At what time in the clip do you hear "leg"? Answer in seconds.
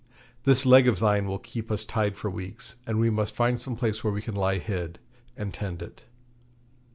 0.65-0.87